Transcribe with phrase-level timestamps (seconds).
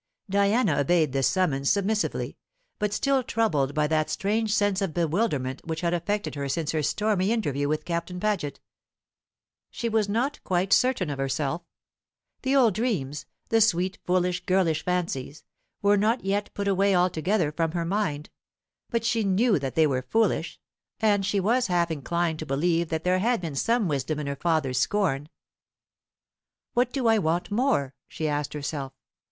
[0.25, 2.35] C.P." Diana obeyed this summons submissively,
[2.79, 6.81] but still troubled by that strange sense of bewilderment which had affected her since her
[6.81, 8.59] stormy interview with Captain Paget.
[9.69, 11.61] She was not quite certain of herself.
[12.41, 15.43] The old dreams the sweet foolish girlish fancies
[15.83, 18.31] were not yet put away altogether from her mind;
[18.89, 20.59] but she knew that they were foolish,
[20.99, 24.35] and she was half inclined to believe that there had been some wisdom in her
[24.35, 25.29] father's scorn.
[26.73, 28.93] "What do I want more?" she asked herself.